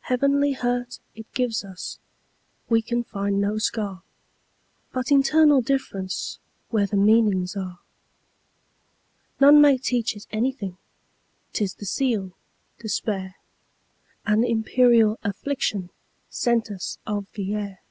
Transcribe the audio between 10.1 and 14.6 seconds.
it anything,'T is the seal, despair,—An